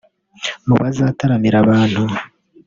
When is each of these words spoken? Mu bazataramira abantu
Mu 0.67 0.75
bazataramira 0.81 1.57
abantu 1.63 2.01